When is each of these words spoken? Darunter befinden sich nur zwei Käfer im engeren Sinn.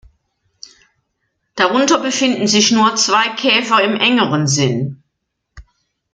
Darunter 1.53 1.99
befinden 1.99 2.47
sich 2.47 2.71
nur 2.71 2.95
zwei 2.95 3.29
Käfer 3.35 3.83
im 3.83 3.97
engeren 3.97 4.47
Sinn. 4.47 5.03